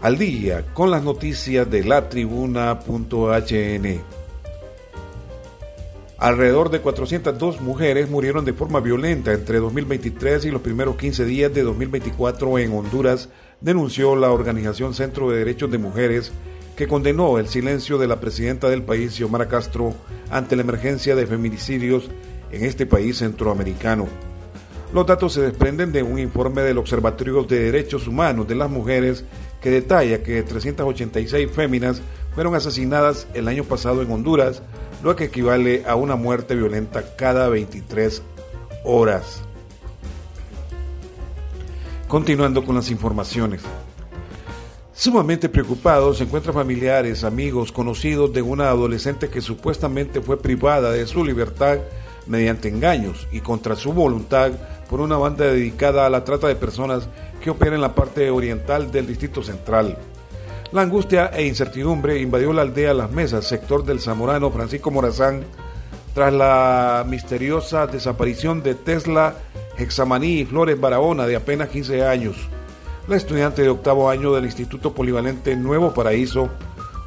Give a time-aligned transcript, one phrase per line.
[0.00, 4.00] Al día con las noticias de la tribuna.hn.
[6.18, 11.54] Alrededor de 402 mujeres murieron de forma violenta entre 2023 y los primeros 15 días
[11.54, 13.28] de 2024 en Honduras,
[13.60, 16.32] denunció la organización Centro de Derechos de Mujeres,
[16.76, 19.94] que condenó el silencio de la presidenta del país, Xiomara Castro,
[20.30, 22.10] ante la emergencia de feminicidios
[22.50, 24.08] en este país centroamericano.
[24.92, 29.24] Los datos se desprenden de un informe del Observatorio de Derechos Humanos de las Mujeres
[29.60, 32.00] que detalla que 386 féminas
[32.34, 34.62] fueron asesinadas el año pasado en Honduras,
[35.02, 38.22] lo que equivale a una muerte violenta cada 23
[38.84, 39.42] horas.
[42.06, 43.60] Continuando con las informaciones.
[44.94, 51.06] Sumamente preocupados se encuentran familiares, amigos, conocidos de una adolescente que supuestamente fue privada de
[51.06, 51.78] su libertad
[52.26, 54.52] mediante engaños y contra su voluntad
[54.88, 57.08] por una banda dedicada a la trata de personas
[57.42, 59.98] que opera en la parte oriental del Distrito Central.
[60.72, 65.44] La angustia e incertidumbre invadió la aldea Las Mesas, sector del zamorano Francisco Morazán,
[66.14, 69.34] tras la misteriosa desaparición de Tesla
[69.76, 72.36] Hexamaní Flores Barahona, de apenas 15 años.
[73.06, 76.50] La estudiante de octavo año del Instituto Polivalente Nuevo Paraíso,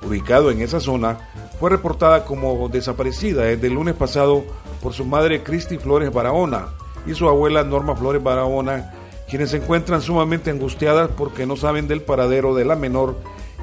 [0.03, 1.19] ubicado en esa zona,
[1.59, 4.43] fue reportada como desaparecida desde el lunes pasado
[4.81, 6.69] por su madre Cristi Flores Barahona
[7.05, 8.93] y su abuela Norma Flores Barahona,
[9.29, 13.17] quienes se encuentran sumamente angustiadas porque no saben del paradero de la menor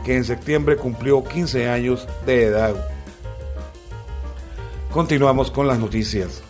[0.04, 2.74] que en septiembre cumplió 15 años de edad.
[4.92, 6.42] Continuamos con las noticias.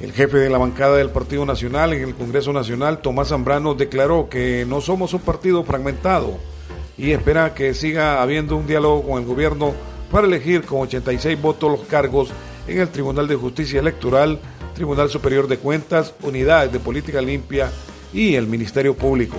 [0.00, 4.28] El jefe de la bancada del Partido Nacional en el Congreso Nacional, Tomás Zambrano, declaró
[4.28, 6.38] que no somos un partido fragmentado
[6.96, 9.72] y espera que siga habiendo un diálogo con el gobierno
[10.10, 12.30] para elegir con 86 votos los cargos
[12.66, 14.38] en el Tribunal de Justicia Electoral,
[14.74, 17.70] Tribunal Superior de Cuentas, Unidades de Política Limpia
[18.12, 19.36] y el Ministerio Público.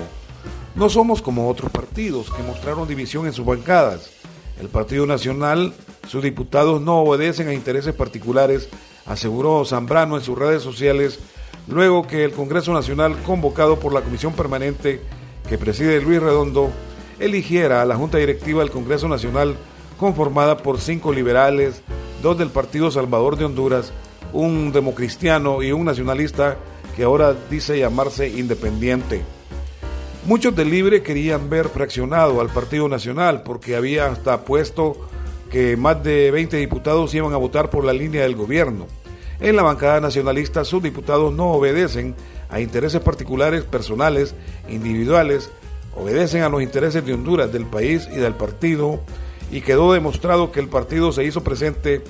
[0.76, 4.12] No somos como otros partidos que mostraron división en sus bancadas.
[4.60, 5.74] El Partido Nacional,
[6.08, 8.70] sus diputados no obedecen a intereses particulares,
[9.06, 11.20] aseguró Zambrano en sus redes sociales,
[11.68, 15.02] luego que el Congreso Nacional, convocado por la Comisión Permanente
[15.48, 16.72] que preside Luis Redondo,
[17.20, 19.56] eligiera a la Junta Directiva del Congreso Nacional
[19.98, 21.82] conformada por cinco liberales,
[22.22, 23.94] dos del Partido Salvador de Honduras,
[24.36, 26.58] un democristiano y un nacionalista
[26.96, 29.22] que ahora dice llamarse independiente.
[30.26, 35.08] Muchos del Libre querían ver fraccionado al Partido Nacional porque había hasta puesto
[35.50, 38.88] que más de 20 diputados iban a votar por la línea del gobierno.
[39.40, 42.16] En la bancada nacionalista sus diputados no obedecen
[42.50, 44.36] a intereses particulares, personales,
[44.68, 45.50] individuales,
[45.96, 49.00] obedecen a los intereses de Honduras, del país y del partido,
[49.52, 52.02] y quedó demostrado que el partido se hizo presente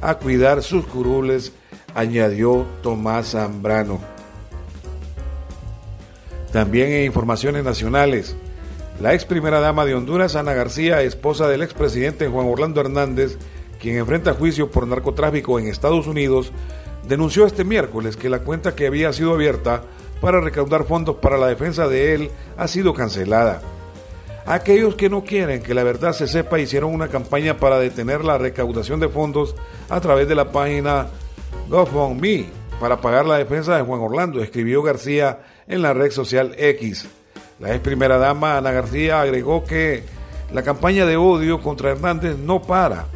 [0.00, 1.52] a cuidar sus curules,
[1.94, 4.00] añadió Tomás Zambrano.
[6.52, 8.36] También en informaciones nacionales,
[9.00, 13.38] la ex primera dama de Honduras, Ana García, esposa del expresidente Juan Orlando Hernández,
[13.80, 16.52] quien enfrenta juicio por narcotráfico en Estados Unidos,
[17.08, 19.82] denunció este miércoles que la cuenta que había sido abierta
[20.20, 23.60] para recaudar fondos para la defensa de él ha sido cancelada.
[24.46, 28.38] Aquellos que no quieren que la verdad se sepa hicieron una campaña para detener la
[28.38, 29.56] recaudación de fondos
[29.88, 31.08] a través de la página
[31.68, 32.46] GoFundMe
[32.80, 37.06] para pagar la defensa de Juan Orlando, escribió García en la red social X.
[37.60, 40.02] La ex primera dama Ana García agregó que
[40.52, 43.06] la campaña de odio contra Hernández no para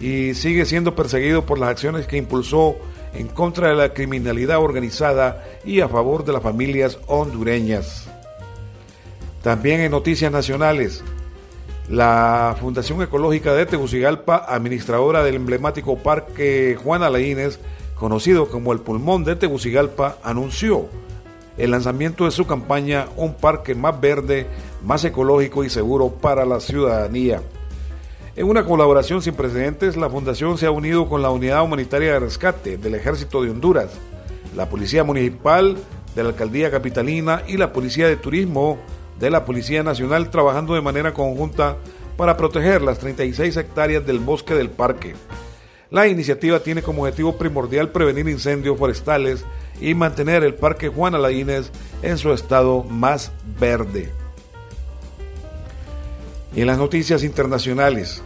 [0.00, 2.76] y sigue siendo perseguido por las acciones que impulsó
[3.14, 8.08] en contra de la criminalidad organizada y a favor de las familias hondureñas.
[9.42, 11.04] También en noticias nacionales,
[11.88, 17.60] la Fundación Ecológica de Tegucigalpa, administradora del emblemático Parque Juana Laínez,
[18.02, 20.88] conocido como el Pulmón de Tegucigalpa, anunció
[21.56, 24.48] el lanzamiento de su campaña Un parque más verde,
[24.82, 27.40] más ecológico y seguro para la ciudadanía.
[28.34, 32.18] En una colaboración sin precedentes, la Fundación se ha unido con la Unidad Humanitaria de
[32.18, 33.90] Rescate del Ejército de Honduras,
[34.56, 35.76] la Policía Municipal
[36.16, 38.78] de la Alcaldía Capitalina y la Policía de Turismo
[39.20, 41.76] de la Policía Nacional trabajando de manera conjunta
[42.16, 45.14] para proteger las 36 hectáreas del bosque del parque.
[45.92, 49.44] La iniciativa tiene como objetivo primordial prevenir incendios forestales
[49.78, 53.30] y mantener el Parque Juan Alaínez en su estado más
[53.60, 54.10] verde.
[56.56, 58.22] Y en las noticias internacionales,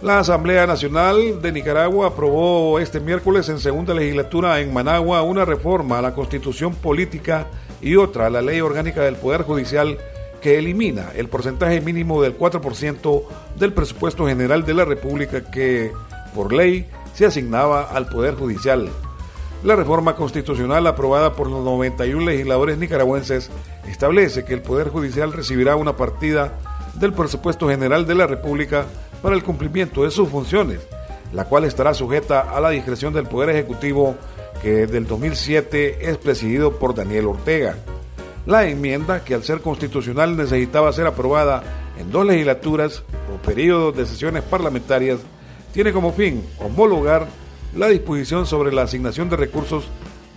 [0.00, 5.98] la Asamblea Nacional de Nicaragua aprobó este miércoles en segunda legislatura en Managua una reforma
[5.98, 7.48] a la constitución política
[7.80, 9.98] y otra a la ley orgánica del Poder Judicial
[10.40, 13.24] que elimina el porcentaje mínimo del 4%
[13.58, 15.90] del presupuesto general de la República que,
[16.36, 18.90] por ley, se asignaba al Poder Judicial.
[19.64, 23.50] La reforma constitucional aprobada por los 91 legisladores nicaragüenses
[23.88, 26.52] establece que el Poder Judicial recibirá una partida
[26.94, 28.84] del presupuesto general de la República
[29.22, 30.86] para el cumplimiento de sus funciones,
[31.32, 34.14] la cual estará sujeta a la discreción del Poder Ejecutivo
[34.60, 37.76] que desde el 2007 es presidido por Daniel Ortega.
[38.44, 41.62] La enmienda, que al ser constitucional necesitaba ser aprobada
[41.98, 43.02] en dos legislaturas
[43.34, 45.18] o periodos de sesiones parlamentarias,
[45.76, 47.28] tiene como fin homologar
[47.76, 49.84] la disposición sobre la asignación de recursos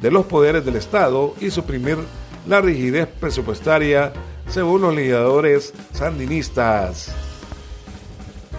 [0.02, 1.98] de los poderes del Estado y suprimir
[2.46, 4.12] la rigidez presupuestaria
[4.50, 7.16] según los legisladores sandinistas.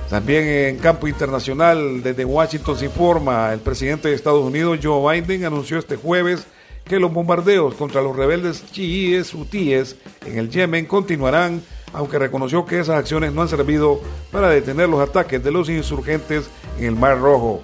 [0.08, 5.44] También en campo internacional, desde Washington se informa, el presidente de Estados Unidos, Joe Biden,
[5.44, 6.46] anunció este jueves
[6.86, 11.62] que los bombardeos contra los rebeldes chiíes hutíes en el Yemen continuarán,
[11.92, 14.00] aunque reconoció que esas acciones no han servido
[14.30, 17.60] para detener los ataques de los insurgentes en el Mar Rojo.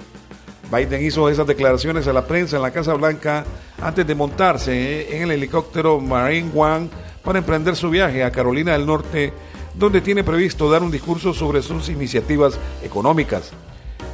[0.71, 3.45] Biden hizo esas declaraciones a la prensa en la Casa Blanca
[3.81, 6.91] antes de montarse en el helicóptero Marine One
[7.23, 9.33] para emprender su viaje a Carolina del Norte,
[9.75, 13.53] donde tiene previsto dar un discurso sobre sus iniciativas económicas.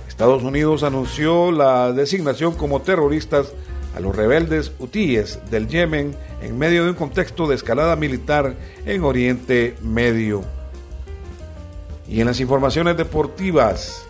[0.08, 3.54] Estados Unidos anunció la designación como terroristas
[3.94, 8.56] a los rebeldes hutíes del Yemen en medio de un contexto de escalada militar
[8.86, 10.42] en Oriente Medio.
[12.08, 14.04] Y en las informaciones deportivas,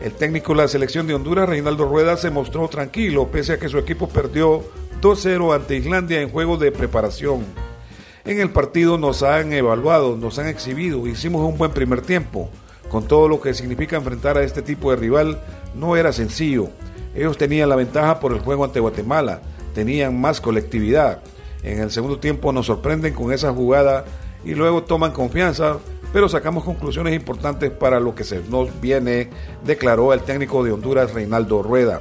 [0.00, 3.68] el técnico de la selección de Honduras, Reinaldo Rueda, se mostró tranquilo pese a que
[3.68, 4.62] su equipo perdió
[5.00, 7.44] 2-0 ante Islandia en juego de preparación.
[8.24, 12.50] En el partido nos han evaluado, nos han exhibido, hicimos un buen primer tiempo.
[12.88, 15.40] Con todo lo que significa enfrentar a este tipo de rival,
[15.74, 16.68] no era sencillo.
[17.14, 19.40] Ellos tenían la ventaja por el juego ante Guatemala,
[19.74, 21.20] tenían más colectividad.
[21.62, 24.04] En el segundo tiempo nos sorprenden con esa jugada
[24.44, 25.78] y luego toman confianza,
[26.12, 29.30] pero sacamos conclusiones importantes para lo que se nos viene,
[29.64, 32.00] declaró el técnico de Honduras Reinaldo Rueda.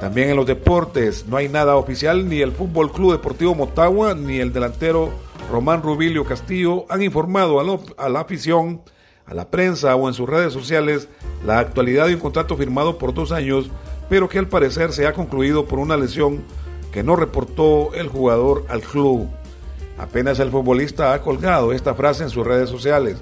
[0.00, 4.38] También en los deportes no hay nada oficial, ni el Fútbol Club Deportivo Motagua ni
[4.38, 5.10] el delantero
[5.50, 8.82] Román Rubilio Castillo han informado a, la afición,
[9.26, 11.08] a la prensa o en sus redes sociales
[11.44, 13.70] la actualidad de un contrato firmado por dos años,
[14.08, 16.42] pero que al parecer se ha concluido por una lesión
[16.92, 19.28] que no reportó el jugador al club.
[19.98, 23.18] Apenas el futbolista ha colgado esta frase en sus redes sociales.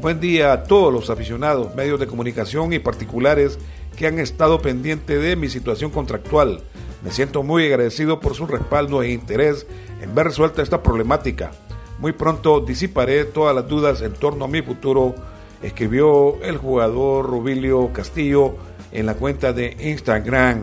[0.00, 3.58] Buen día a todos los aficionados, medios de comunicación y particulares
[3.96, 6.62] que han estado pendientes de mi situación contractual.
[7.04, 9.66] Me siento muy agradecido por su respaldo e interés
[10.00, 11.52] en ver resuelta esta problemática.
[12.00, 15.14] Muy pronto disiparé todas las dudas en torno a mi futuro,
[15.62, 18.56] escribió el jugador Rubilio Castillo
[18.94, 20.62] en la cuenta de Instagram.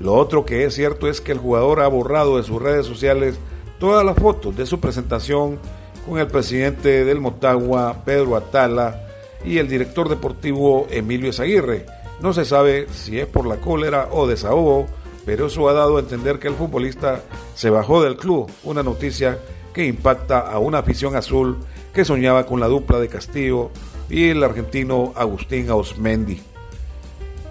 [0.00, 3.38] Lo otro que es cierto es que el jugador ha borrado de sus redes sociales
[3.78, 5.58] todas las fotos de su presentación
[6.06, 9.00] con el presidente del Motagua, Pedro Atala,
[9.44, 11.86] y el director deportivo Emilio Esaguirre.
[12.20, 14.86] No se sabe si es por la cólera o desahogo,
[15.24, 17.22] pero eso ha dado a entender que el futbolista
[17.54, 19.38] se bajó del club, una noticia
[19.72, 21.58] que impacta a una afición azul
[21.92, 23.70] que soñaba con la dupla de Castillo
[24.08, 26.53] y el argentino Agustín Ausmendi.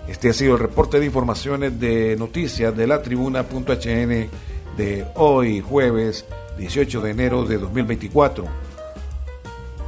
[0.07, 4.29] Este ha sido el reporte de informaciones de noticias de la tribuna.hn
[4.77, 6.25] de hoy, jueves
[6.57, 8.45] 18 de enero de 2024.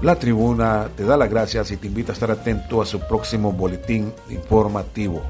[0.02, 3.52] La tribuna te da las gracias y te invita a estar atento a su próximo
[3.52, 5.22] boletín informativo.